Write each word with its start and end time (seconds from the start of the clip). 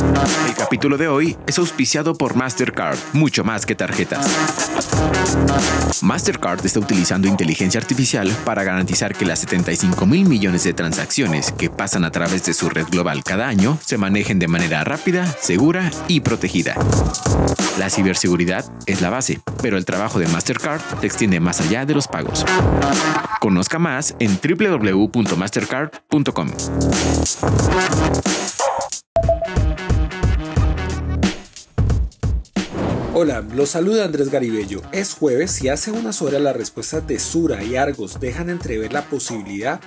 El 0.00 0.54
capítulo 0.54 0.96
de 0.96 1.08
hoy 1.08 1.36
es 1.46 1.58
auspiciado 1.58 2.14
por 2.14 2.36
Mastercard, 2.36 2.98
mucho 3.12 3.42
más 3.42 3.66
que 3.66 3.74
tarjetas. 3.74 4.28
Mastercard 6.02 6.64
está 6.64 6.78
utilizando 6.78 7.26
inteligencia 7.26 7.80
artificial 7.80 8.30
para 8.44 8.64
garantizar 8.64 9.14
que 9.14 9.26
las 9.26 9.40
75 9.40 10.06
mil 10.06 10.28
millones 10.28 10.64
de 10.64 10.72
transacciones 10.72 11.52
que 11.52 11.70
pasan 11.70 12.04
a 12.04 12.10
través 12.10 12.44
de 12.44 12.54
su 12.54 12.68
red 12.68 12.86
global 12.86 13.24
cada 13.24 13.48
año 13.48 13.78
se 13.84 13.98
manejen 13.98 14.38
de 14.38 14.48
manera 14.48 14.84
rápida, 14.84 15.26
segura 15.40 15.90
y 16.06 16.20
protegida. 16.20 16.74
La 17.78 17.90
ciberseguridad 17.90 18.64
es 18.86 19.00
la 19.00 19.10
base, 19.10 19.40
pero 19.62 19.76
el 19.76 19.84
trabajo 19.84 20.18
de 20.18 20.28
Mastercard 20.28 20.80
se 21.00 21.06
extiende 21.06 21.40
más 21.40 21.60
allá 21.60 21.86
de 21.86 21.94
los 21.94 22.08
pagos. 22.08 22.44
Conozca 23.40 23.78
más 23.78 24.14
en 24.18 24.38
www.mastercard.com. 24.40 26.48
Hola, 33.20 33.44
los 33.52 33.70
saluda 33.70 34.04
Andrés 34.04 34.30
Garibello. 34.30 34.80
Es 34.92 35.12
jueves 35.12 35.60
y 35.64 35.68
hace 35.68 35.90
unas 35.90 36.22
horas 36.22 36.40
las 36.40 36.54
respuestas 36.54 37.04
de 37.08 37.18
Sura 37.18 37.64
y 37.64 37.74
Argos 37.74 38.20
dejan 38.20 38.48
entrever 38.48 38.92
la 38.92 39.06
posibilidad 39.06 39.80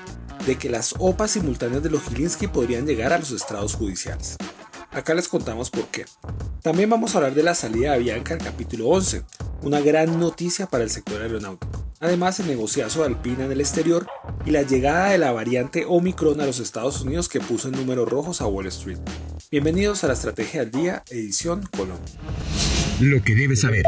de 0.46 0.58
que 0.58 0.70
las 0.70 0.96
OPAs 1.00 1.32
simultáneas 1.32 1.82
de 1.82 1.90
los 1.90 2.04
Gilinski 2.04 2.48
podrían 2.48 2.86
llegar 2.86 3.14
a 3.14 3.20
los 3.20 3.32
estrados 3.32 3.76
judiciales. 3.76 4.36
Acá 4.92 5.14
les 5.14 5.30
contamos 5.30 5.70
por 5.70 5.86
qué. 5.86 6.04
También 6.62 6.90
vamos 6.90 7.16
a 7.16 7.20
hablar 7.20 7.34
de 7.34 7.44
la 7.44 7.56
salida 7.56 7.94
de 7.94 8.00
Bianca 8.00 8.34
al 8.34 8.44
capítulo 8.44 8.90
11, 8.90 9.24
una 9.62 9.80
gran 9.80 10.20
noticia 10.20 10.66
para 10.66 10.84
el 10.84 10.90
sector 10.90 11.22
aeronáutico. 11.22 11.86
Además, 12.02 12.38
el 12.42 12.48
negociazo 12.48 13.00
de 13.00 13.06
Alpina 13.06 13.46
en 13.46 13.54
el 13.54 13.62
exterior 13.62 14.08
y 14.46 14.52
la 14.52 14.64
llegada 14.64 15.12
de 15.12 15.20
la 15.20 15.32
variante 15.32 15.86
Omicron 15.88 16.42
a 16.42 16.46
los 16.46 16.60
Estados 16.60 17.00
Unidos 17.00 17.30
que 17.30 17.40
puso 17.40 17.70
en 17.70 17.76
números 17.76 18.10
rojos 18.10 18.42
a 18.42 18.48
Wall 18.48 18.68
Street. 18.68 19.00
Bienvenidos 19.50 20.04
a 20.04 20.08
la 20.08 20.14
Estrategia 20.16 20.66
del 20.66 20.72
Día, 20.72 21.04
edición 21.10 21.66
Colombia. 21.72 22.12
Lo 23.02 23.24
que 23.24 23.34
debes 23.34 23.62
saber. 23.62 23.84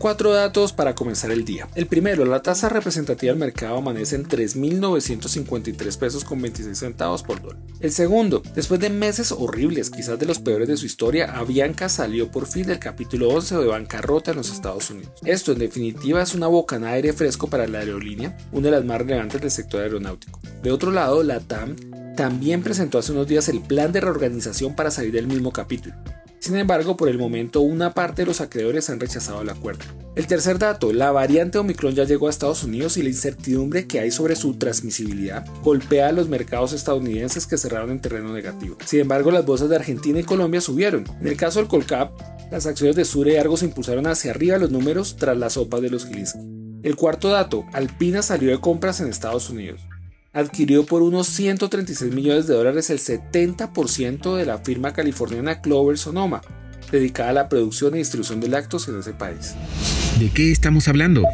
Cuatro 0.00 0.32
datos 0.32 0.72
para 0.72 0.96
comenzar 0.96 1.30
el 1.30 1.44
día. 1.44 1.68
El 1.76 1.86
primero, 1.86 2.24
la 2.24 2.42
tasa 2.42 2.68
representativa 2.68 3.30
del 3.30 3.38
mercado 3.38 3.76
amanece 3.76 4.16
en 4.16 4.26
3.953 4.26 5.98
pesos 5.98 6.24
con 6.24 6.42
26 6.42 6.76
centavos 6.76 7.22
por 7.22 7.40
dólar. 7.40 7.62
El 7.78 7.92
segundo, 7.92 8.42
después 8.56 8.80
de 8.80 8.90
meses 8.90 9.30
horribles, 9.30 9.90
quizás 9.90 10.18
de 10.18 10.26
los 10.26 10.40
peores 10.40 10.66
de 10.66 10.76
su 10.76 10.86
historia, 10.86 11.38
Avianca 11.38 11.88
salió 11.88 12.28
por 12.28 12.46
fin 12.46 12.66
del 12.66 12.80
capítulo 12.80 13.28
11 13.28 13.56
de 13.56 13.66
bancarrota 13.66 14.32
en 14.32 14.38
los 14.38 14.50
Estados 14.50 14.90
Unidos. 14.90 15.12
Esto 15.24 15.52
en 15.52 15.60
definitiva 15.60 16.20
es 16.20 16.34
una 16.34 16.48
bocanada 16.48 16.94
de 16.94 16.96
aire 16.96 17.12
fresco 17.12 17.46
para 17.46 17.68
la 17.68 17.78
aerolínea, 17.78 18.36
una 18.50 18.66
de 18.66 18.72
las 18.72 18.84
más 18.84 18.98
relevantes 18.98 19.40
del 19.40 19.52
sector 19.52 19.82
aeronáutico. 19.82 20.40
De 20.60 20.72
otro 20.72 20.90
lado, 20.90 21.22
la 21.22 21.38
TAM 21.38 21.76
también 22.16 22.64
presentó 22.64 22.98
hace 22.98 23.12
unos 23.12 23.28
días 23.28 23.48
el 23.48 23.60
plan 23.60 23.92
de 23.92 24.00
reorganización 24.00 24.74
para 24.74 24.90
salir 24.90 25.12
del 25.12 25.28
mismo 25.28 25.52
capítulo. 25.52 25.94
Sin 26.40 26.56
embargo, 26.56 26.96
por 26.96 27.08
el 27.08 27.18
momento 27.18 27.60
una 27.60 27.94
parte 27.94 28.22
de 28.22 28.26
los 28.26 28.40
acreedores 28.40 28.88
han 28.90 29.00
rechazado 29.00 29.42
el 29.42 29.50
acuerdo. 29.50 29.84
El 30.14 30.26
tercer 30.26 30.58
dato, 30.58 30.92
la 30.92 31.12
variante 31.12 31.58
Omicron 31.58 31.94
ya 31.94 32.04
llegó 32.04 32.26
a 32.26 32.30
Estados 32.30 32.64
Unidos 32.64 32.96
y 32.96 33.02
la 33.02 33.08
incertidumbre 33.08 33.86
que 33.86 34.00
hay 34.00 34.10
sobre 34.10 34.36
su 34.36 34.54
transmisibilidad 34.54 35.44
golpea 35.62 36.08
a 36.08 36.12
los 36.12 36.28
mercados 36.28 36.72
estadounidenses 36.72 37.46
que 37.46 37.58
cerraron 37.58 37.90
en 37.90 38.00
terreno 38.00 38.32
negativo. 38.32 38.76
Sin 38.84 39.00
embargo, 39.00 39.30
las 39.30 39.44
bolsas 39.44 39.68
de 39.68 39.76
Argentina 39.76 40.20
y 40.20 40.24
Colombia 40.24 40.60
subieron. 40.60 41.04
En 41.20 41.26
el 41.26 41.36
caso 41.36 41.58
del 41.58 41.68
Colcap, 41.68 42.12
las 42.50 42.66
acciones 42.66 42.96
de 42.96 43.04
Sure 43.04 43.32
y 43.32 43.36
Argos 43.36 43.62
impulsaron 43.62 44.06
hacia 44.06 44.30
arriba 44.30 44.58
los 44.58 44.70
números 44.70 45.16
tras 45.16 45.36
la 45.36 45.50
sopa 45.50 45.80
de 45.80 45.90
los 45.90 46.06
Gilinski. 46.06 46.40
El 46.82 46.96
cuarto 46.96 47.28
dato, 47.28 47.64
Alpina 47.72 48.22
salió 48.22 48.50
de 48.50 48.60
compras 48.60 49.00
en 49.00 49.08
Estados 49.08 49.50
Unidos 49.50 49.87
adquirió 50.38 50.86
por 50.86 51.02
unos 51.02 51.26
136 51.26 52.14
millones 52.14 52.46
de 52.46 52.54
dólares 52.54 52.90
el 52.90 53.00
70% 53.00 54.36
de 54.36 54.46
la 54.46 54.58
firma 54.58 54.92
californiana 54.92 55.60
Clover 55.60 55.98
Sonoma, 55.98 56.42
dedicada 56.92 57.30
a 57.30 57.32
la 57.32 57.48
producción 57.48 57.94
e 57.94 57.98
distribución 57.98 58.40
de 58.40 58.48
lácteos 58.48 58.86
en 58.88 59.00
ese 59.00 59.12
país. 59.14 59.54
¿De 60.20 60.30
qué 60.30 60.52
estamos 60.52 60.86
hablando? 60.86 61.24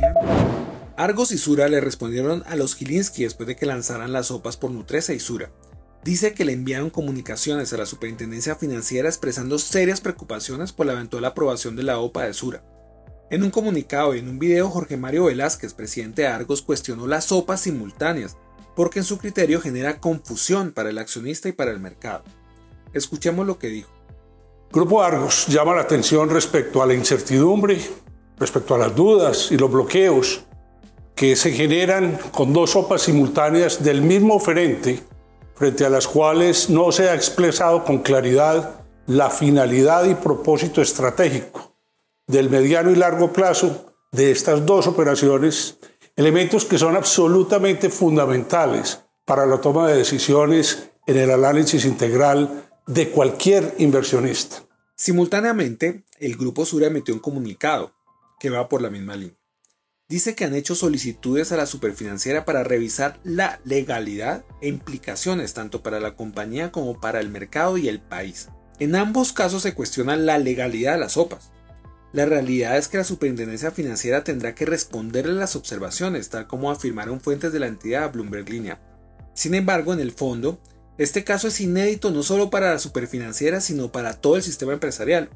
Argos 0.96 1.32
y 1.32 1.38
Sura 1.38 1.68
le 1.68 1.82
respondieron 1.82 2.44
a 2.46 2.56
los 2.56 2.76
Gilinski 2.76 3.24
después 3.24 3.46
de 3.46 3.56
que 3.56 3.66
lanzaran 3.66 4.12
las 4.12 4.28
sopas 4.28 4.56
por 4.56 4.70
Nutresa 4.70 5.12
y 5.12 5.20
Sura. 5.20 5.50
Dice 6.02 6.32
que 6.32 6.46
le 6.46 6.52
enviaron 6.52 6.88
comunicaciones 6.88 7.72
a 7.72 7.76
la 7.76 7.86
Superintendencia 7.86 8.56
Financiera 8.56 9.08
expresando 9.08 9.58
serias 9.58 10.00
preocupaciones 10.00 10.72
por 10.72 10.86
la 10.86 10.94
eventual 10.94 11.26
aprobación 11.26 11.76
de 11.76 11.82
la 11.82 11.98
OPA 11.98 12.24
de 12.24 12.32
Sura. 12.32 12.62
En 13.30 13.42
un 13.42 13.50
comunicado 13.50 14.14
y 14.14 14.20
en 14.20 14.28
un 14.28 14.38
video, 14.38 14.70
Jorge 14.70 14.96
Mario 14.96 15.24
Velázquez, 15.24 15.74
presidente 15.74 16.22
de 16.22 16.28
Argos, 16.28 16.62
cuestionó 16.62 17.06
las 17.06 17.26
sopas 17.26 17.62
simultáneas 17.62 18.36
porque 18.74 18.98
en 19.00 19.04
su 19.04 19.18
criterio 19.18 19.60
genera 19.60 20.00
confusión 20.00 20.72
para 20.72 20.90
el 20.90 20.98
accionista 20.98 21.48
y 21.48 21.52
para 21.52 21.70
el 21.70 21.80
mercado. 21.80 22.24
Escuchemos 22.92 23.46
lo 23.46 23.58
que 23.58 23.68
dijo. 23.68 23.90
Grupo 24.72 25.02
Argos 25.02 25.46
llama 25.46 25.74
la 25.74 25.82
atención 25.82 26.28
respecto 26.28 26.82
a 26.82 26.86
la 26.86 26.94
incertidumbre, 26.94 27.80
respecto 28.38 28.74
a 28.74 28.78
las 28.78 28.94
dudas 28.94 29.52
y 29.52 29.56
los 29.56 29.70
bloqueos 29.70 30.44
que 31.14 31.36
se 31.36 31.52
generan 31.52 32.18
con 32.32 32.52
dos 32.52 32.70
sopas 32.70 33.02
simultáneas 33.02 33.84
del 33.84 34.02
mismo 34.02 34.34
oferente, 34.34 34.98
frente 35.54 35.84
a 35.84 35.90
las 35.90 36.08
cuales 36.08 36.68
no 36.70 36.90
se 36.90 37.08
ha 37.08 37.14
expresado 37.14 37.84
con 37.84 37.98
claridad 37.98 38.80
la 39.06 39.30
finalidad 39.30 40.06
y 40.06 40.14
propósito 40.14 40.82
estratégico 40.82 41.76
del 42.26 42.50
mediano 42.50 42.90
y 42.90 42.96
largo 42.96 43.32
plazo 43.32 43.92
de 44.10 44.30
estas 44.30 44.64
dos 44.64 44.86
operaciones 44.86 45.78
elementos 46.16 46.64
que 46.64 46.78
son 46.78 46.96
absolutamente 46.96 47.90
fundamentales 47.90 49.00
para 49.24 49.46
la 49.46 49.60
toma 49.60 49.88
de 49.88 49.96
decisiones 49.96 50.90
en 51.06 51.16
el 51.16 51.30
análisis 51.30 51.84
integral 51.84 52.68
de 52.86 53.10
cualquier 53.10 53.74
inversionista. 53.78 54.62
Simultáneamente, 54.94 56.04
el 56.18 56.36
Grupo 56.36 56.64
Sura 56.64 56.86
emitió 56.86 57.14
un 57.14 57.20
comunicado 57.20 57.94
que 58.38 58.50
va 58.50 58.68
por 58.68 58.80
la 58.80 58.90
misma 58.90 59.16
línea. 59.16 59.36
Dice 60.06 60.34
que 60.34 60.44
han 60.44 60.54
hecho 60.54 60.74
solicitudes 60.74 61.50
a 61.50 61.56
la 61.56 61.66
superfinanciera 61.66 62.44
para 62.44 62.62
revisar 62.62 63.18
la 63.24 63.60
legalidad 63.64 64.44
e 64.60 64.68
implicaciones 64.68 65.54
tanto 65.54 65.82
para 65.82 65.98
la 65.98 66.14
compañía 66.14 66.70
como 66.70 67.00
para 67.00 67.20
el 67.20 67.30
mercado 67.30 67.78
y 67.78 67.88
el 67.88 68.00
país. 68.00 68.50
En 68.78 68.96
ambos 68.96 69.32
casos 69.32 69.62
se 69.62 69.74
cuestiona 69.74 70.16
la 70.16 70.38
legalidad 70.38 70.92
de 70.92 71.00
las 71.00 71.16
OPAs, 71.16 71.53
la 72.14 72.26
realidad 72.26 72.78
es 72.78 72.86
que 72.86 72.96
la 72.96 73.02
Superintendencia 73.02 73.72
Financiera 73.72 74.22
tendrá 74.22 74.54
que 74.54 74.64
responderle 74.64 75.32
las 75.32 75.56
observaciones, 75.56 76.28
tal 76.28 76.46
como 76.46 76.70
afirmaron 76.70 77.20
fuentes 77.20 77.52
de 77.52 77.58
la 77.58 77.66
entidad 77.66 78.12
Bloomberg 78.12 78.48
Línea. 78.48 78.80
Sin 79.34 79.52
embargo, 79.52 79.92
en 79.92 79.98
el 79.98 80.12
fondo, 80.12 80.60
este 80.96 81.24
caso 81.24 81.48
es 81.48 81.60
inédito 81.60 82.12
no 82.12 82.22
solo 82.22 82.50
para 82.50 82.70
la 82.70 82.78
superfinanciera, 82.78 83.60
sino 83.60 83.90
para 83.90 84.20
todo 84.20 84.36
el 84.36 84.44
sistema 84.44 84.72
empresarial. 84.72 85.28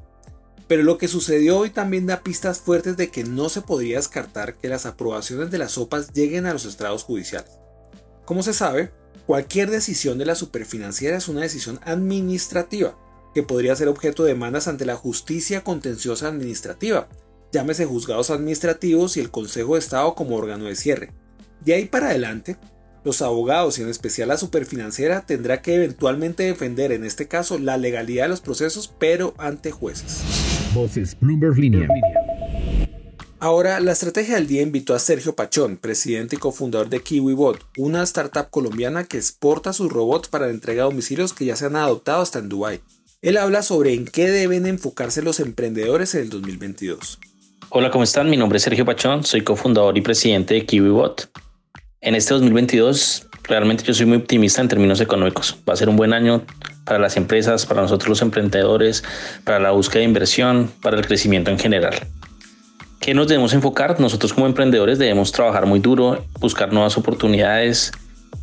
Pero 0.69 0.83
lo 0.83 0.97
que 0.97 1.09
sucedió 1.09 1.57
hoy 1.57 1.69
también 1.69 2.05
da 2.05 2.23
pistas 2.23 2.59
fuertes 2.61 2.95
de 2.95 3.09
que 3.09 3.25
no 3.25 3.49
se 3.49 3.59
podría 3.59 3.97
descartar 3.97 4.55
que 4.55 4.69
las 4.69 4.85
aprobaciones 4.85 5.51
de 5.51 5.57
las 5.57 5.77
OPAs 5.77 6.13
lleguen 6.13 6.45
a 6.45 6.53
los 6.53 6.63
estrados 6.63 7.03
judiciales. 7.03 7.51
Como 8.23 8.41
se 8.41 8.53
sabe, 8.53 8.93
cualquier 9.25 9.69
decisión 9.69 10.17
de 10.17 10.25
la 10.25 10.35
superfinanciera 10.35 11.17
es 11.17 11.27
una 11.27 11.41
decisión 11.41 11.77
administrativa, 11.83 12.97
que 13.39 13.43
podría 13.47 13.73
ser 13.73 13.87
objeto 13.87 14.23
de 14.23 14.33
demandas 14.33 14.67
ante 14.67 14.85
la 14.85 14.97
justicia 14.97 15.63
contenciosa 15.63 16.27
administrativa, 16.27 17.07
llámese 17.53 17.85
juzgados 17.85 18.31
administrativos 18.31 19.15
y 19.15 19.21
el 19.21 19.31
Consejo 19.31 19.75
de 19.75 19.79
Estado 19.79 20.13
como 20.13 20.35
órgano 20.35 20.65
de 20.65 20.75
cierre. 20.75 21.13
De 21.63 21.73
ahí 21.73 21.85
para 21.85 22.09
adelante, 22.09 22.57
los 23.05 23.21
abogados 23.21 23.79
y 23.79 23.83
en 23.83 23.87
especial 23.87 24.27
la 24.27 24.35
superfinanciera 24.35 25.25
tendrá 25.25 25.61
que 25.61 25.75
eventualmente 25.75 26.43
defender 26.43 26.91
en 26.91 27.05
este 27.05 27.29
caso 27.29 27.57
la 27.57 27.77
legalidad 27.77 28.25
de 28.25 28.29
los 28.29 28.41
procesos 28.41 28.93
pero 28.99 29.33
ante 29.37 29.71
jueces. 29.71 30.21
Voces 30.73 31.17
Bloomberg 31.17 31.57
Línea. 31.57 31.87
Ahora, 33.39 33.79
la 33.79 33.93
estrategia 33.93 34.35
del 34.35 34.47
día 34.47 34.63
invitó 34.63 34.93
a 34.93 34.99
Sergio 34.99 35.33
Pachón, 35.33 35.77
presidente 35.77 36.35
y 36.35 36.39
cofundador 36.39 36.89
de 36.89 36.99
KiwiBot, 37.01 37.57
una 37.77 38.03
startup 38.03 38.49
colombiana 38.49 39.05
que 39.05 39.15
exporta 39.15 39.71
sus 39.71 39.89
robots 39.89 40.27
para 40.27 40.47
la 40.47 40.51
entrega 40.51 40.83
a 40.83 40.87
domicilios 40.87 41.31
que 41.31 41.45
ya 41.45 41.55
se 41.55 41.67
han 41.67 41.77
adoptado 41.77 42.21
hasta 42.21 42.39
en 42.39 42.49
Dubái. 42.49 42.81
Él 43.21 43.35
habla 43.35 43.63
sobre 43.63 43.93
en 43.93 44.05
qué 44.05 44.29
deben 44.29 44.65
enfocarse 44.65 45.21
los 45.21 45.41
emprendedores 45.41 46.15
en 46.15 46.21
el 46.21 46.29
2022. 46.29 47.19
Hola, 47.67 47.91
¿cómo 47.91 48.05
están? 48.05 48.29
Mi 48.29 48.37
nombre 48.37 48.55
es 48.55 48.63
Sergio 48.63 48.85
Pachón, 48.85 49.25
soy 49.25 49.41
cofundador 49.41 49.97
y 49.97 50.01
presidente 50.01 50.53
de 50.53 50.65
KiwiBot. 50.65 51.29
En 51.99 52.15
este 52.15 52.33
2022, 52.35 53.27
realmente 53.43 53.83
yo 53.83 53.93
soy 53.93 54.05
muy 54.05 54.15
optimista 54.15 54.61
en 54.61 54.69
términos 54.69 55.01
económicos. 55.01 55.57
Va 55.67 55.73
a 55.73 55.75
ser 55.75 55.89
un 55.89 55.97
buen 55.97 56.13
año 56.13 56.45
para 56.85 56.97
las 56.97 57.17
empresas, 57.17 57.65
para 57.65 57.81
nosotros 57.81 58.07
los 58.07 58.21
emprendedores, 58.21 59.03
para 59.43 59.59
la 59.59 59.71
búsqueda 59.71 59.99
de 59.99 60.05
inversión, 60.05 60.71
para 60.81 60.95
el 60.95 61.05
crecimiento 61.05 61.51
en 61.51 61.59
general. 61.59 61.95
¿Qué 63.01 63.13
nos 63.13 63.27
debemos 63.27 63.51
enfocar? 63.51 63.99
Nosotros 63.99 64.33
como 64.33 64.47
emprendedores 64.47 64.97
debemos 64.97 65.33
trabajar 65.33 65.65
muy 65.65 65.81
duro, 65.81 66.25
buscar 66.39 66.71
nuevas 66.71 66.97
oportunidades, 66.97 67.91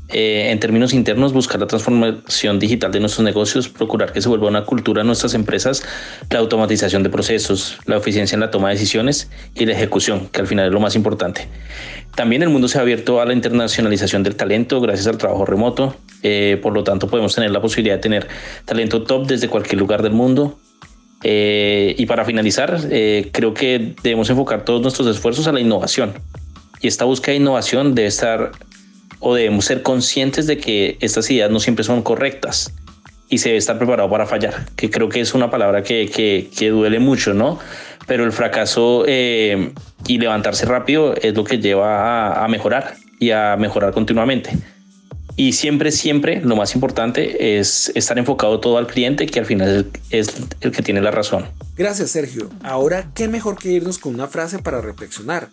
eh, 0.08 0.50
en 0.53 0.61
términos 0.61 0.94
internos, 0.94 1.32
buscar 1.32 1.61
la 1.61 1.67
transformación 1.67 2.61
digital 2.61 2.93
de 2.93 3.00
nuestros 3.00 3.25
negocios, 3.25 3.69
procurar 3.69 4.12
que 4.12 4.23
se 4.23 4.29
vuelva 4.29 4.47
una 4.47 4.64
cultura 4.64 5.00
en 5.00 5.08
nuestras 5.08 5.35
empresas, 5.35 5.82
la 6.31 6.38
automatización 6.38 7.03
de 7.03 7.11
procesos, 7.11 7.79
la 7.87 7.97
eficiencia 7.97 8.37
en 8.37 8.41
la 8.41 8.53
toma 8.53 8.69
de 8.69 8.75
decisiones 8.75 9.29
y 9.56 9.67
la 9.67 9.73
ejecución, 9.73 10.29
que 10.29 10.41
al 10.41 10.47
final 10.47 10.67
es 10.67 10.73
lo 10.73 10.79
más 10.79 10.94
importante. 10.94 11.49
También 12.14 12.43
el 12.44 12.50
mundo 12.50 12.69
se 12.69 12.79
ha 12.79 12.82
abierto 12.82 13.20
a 13.20 13.26
la 13.26 13.32
internacionalización 13.32 14.23
del 14.23 14.37
talento 14.37 14.81
gracias 14.81 15.08
al 15.08 15.19
trabajo 15.19 15.44
remoto. 15.44 15.97
Eh, 16.23 16.59
por 16.62 16.73
lo 16.73 16.85
tanto, 16.85 17.09
podemos 17.09 17.35
tener 17.35 17.50
la 17.50 17.61
posibilidad 17.61 17.97
de 17.97 18.00
tener 18.00 18.29
talento 18.64 19.02
top 19.02 19.26
desde 19.26 19.49
cualquier 19.49 19.81
lugar 19.81 20.02
del 20.02 20.12
mundo. 20.12 20.59
Eh, 21.25 21.97
y 21.99 22.06
para 22.06 22.25
finalizar, 22.25 22.79
creo 23.32 23.55
que 23.55 23.94
debemos 24.02 24.31
enfocar 24.31 24.64
todos 24.64 24.81
nuestros 24.81 25.09
esfuerzos 25.09 25.49
a 25.49 25.52
la 25.52 25.61
innovación. 25.61 26.14
Y 26.81 26.87
esta 26.87 27.05
búsqueda 27.05 27.32
de 27.32 27.41
innovación 27.41 27.94
debe 27.94 28.09
estar 28.09 28.52
o 29.20 29.34
debemos 29.34 29.64
ser 29.64 29.82
conscientes 29.82 30.46
de 30.46 30.58
que 30.58 30.96
estas 31.00 31.30
ideas 31.30 31.50
no 31.50 31.60
siempre 31.60 31.84
son 31.84 32.02
correctas 32.02 32.72
y 33.28 33.38
se 33.38 33.48
debe 33.48 33.58
estar 33.58 33.78
preparado 33.78 34.08
para 34.08 34.26
fallar, 34.26 34.66
que 34.76 34.90
creo 34.90 35.08
que 35.08 35.20
es 35.20 35.34
una 35.34 35.50
palabra 35.50 35.82
que, 35.82 36.08
que, 36.56 36.70
duele 36.70 37.00
mucho, 37.00 37.34
¿no? 37.34 37.58
Pero 38.06 38.24
el 38.24 38.32
fracaso 38.32 39.04
eh, 39.06 39.72
y 40.06 40.18
levantarse 40.18 40.64
rápido 40.64 41.14
es 41.16 41.34
lo 41.34 41.42
que 41.42 41.58
lleva 41.58 42.44
a, 42.44 42.46
mejorar 42.48 42.94
y 43.18 43.32
a 43.32 43.56
mejorar 43.56 43.92
continuamente. 43.92 44.56
Y 45.34 45.52
siempre, 45.52 45.90
siempre 45.90 46.40
lo 46.40 46.56
más 46.56 46.74
importante 46.74 47.58
es 47.58 47.92
estar 47.94 48.16
enfocado 48.18 48.60
todo 48.60 48.78
al 48.78 48.86
cliente, 48.86 49.26
que 49.26 49.40
al 49.40 49.44
final 49.44 49.86
es 50.10 50.28
el 50.60 50.70
que 50.70 50.82
tiene 50.82 51.02
la 51.02 51.10
razón. 51.10 51.46
Gracias, 51.76 52.10
Sergio. 52.10 52.48
Ahora, 52.62 53.10
¿qué 53.14 53.28
mejor 53.28 53.58
que 53.58 53.70
irnos 53.70 53.98
con 53.98 54.14
una 54.14 54.28
frase 54.28 54.60
para 54.60 54.80
reflexionar? 54.80 55.48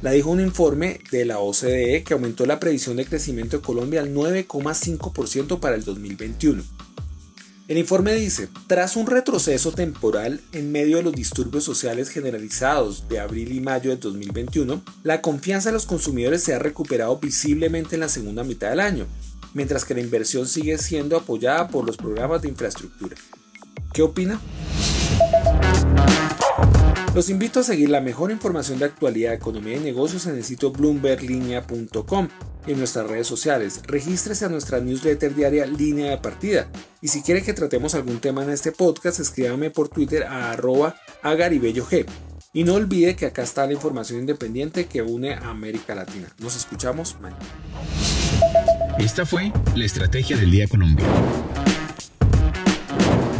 La 0.00 0.12
dijo 0.12 0.30
un 0.30 0.40
informe 0.40 1.00
de 1.10 1.24
la 1.24 1.40
OCDE 1.40 2.04
que 2.04 2.14
aumentó 2.14 2.46
la 2.46 2.60
previsión 2.60 2.96
de 2.96 3.04
crecimiento 3.04 3.56
de 3.56 3.62
Colombia 3.64 4.00
al 4.00 4.14
9,5% 4.14 5.58
para 5.58 5.74
el 5.74 5.84
2021. 5.84 6.62
El 7.66 7.78
informe 7.78 8.14
dice, 8.14 8.48
tras 8.68 8.94
un 8.94 9.08
retroceso 9.08 9.72
temporal 9.72 10.40
en 10.52 10.70
medio 10.70 10.98
de 10.98 11.02
los 11.02 11.12
disturbios 11.12 11.64
sociales 11.64 12.10
generalizados 12.10 13.08
de 13.08 13.18
abril 13.18 13.52
y 13.52 13.60
mayo 13.60 13.90
de 13.90 13.96
2021, 13.96 14.82
la 15.02 15.20
confianza 15.20 15.68
de 15.68 15.74
los 15.74 15.84
consumidores 15.84 16.44
se 16.44 16.54
ha 16.54 16.60
recuperado 16.60 17.18
visiblemente 17.18 17.96
en 17.96 18.00
la 18.00 18.08
segunda 18.08 18.44
mitad 18.44 18.70
del 18.70 18.80
año, 18.80 19.06
mientras 19.52 19.84
que 19.84 19.94
la 19.94 20.00
inversión 20.00 20.46
sigue 20.46 20.78
siendo 20.78 21.16
apoyada 21.16 21.68
por 21.68 21.84
los 21.84 21.96
programas 21.96 22.40
de 22.40 22.48
infraestructura. 22.48 23.16
¿Qué 23.92 24.02
opina? 24.02 24.40
Los 27.18 27.30
invito 27.30 27.58
a 27.58 27.64
seguir 27.64 27.90
la 27.90 28.00
mejor 28.00 28.30
información 28.30 28.78
de 28.78 28.84
actualidad, 28.84 29.34
economía 29.34 29.76
y 29.76 29.80
negocios 29.80 30.26
en 30.26 30.36
el 30.36 30.44
sitio 30.44 30.70
bloomberglinea.com 30.70 32.28
y 32.64 32.70
en 32.70 32.78
nuestras 32.78 33.08
redes 33.08 33.26
sociales. 33.26 33.80
Regístrese 33.88 34.44
a 34.44 34.48
nuestra 34.48 34.78
newsletter 34.78 35.34
diaria 35.34 35.66
Línea 35.66 36.12
de 36.12 36.18
Partida. 36.18 36.70
Y 37.02 37.08
si 37.08 37.22
quiere 37.22 37.42
que 37.42 37.54
tratemos 37.54 37.96
algún 37.96 38.20
tema 38.20 38.44
en 38.44 38.50
este 38.50 38.70
podcast, 38.70 39.18
escríbame 39.18 39.70
por 39.70 39.88
Twitter 39.88 40.22
a 40.22 40.52
arroba 40.52 40.94
G. 41.24 42.06
Y 42.52 42.62
no 42.62 42.74
olvide 42.74 43.16
que 43.16 43.26
acá 43.26 43.42
está 43.42 43.66
la 43.66 43.72
información 43.72 44.20
independiente 44.20 44.86
que 44.86 45.02
une 45.02 45.34
a 45.34 45.50
América 45.50 45.96
Latina. 45.96 46.28
Nos 46.38 46.54
escuchamos 46.54 47.16
mañana. 47.20 47.44
Esta 49.00 49.26
fue 49.26 49.52
la 49.74 49.84
Estrategia 49.84 50.36
del 50.36 50.52
Día 50.52 50.68
Colombia 50.68 51.04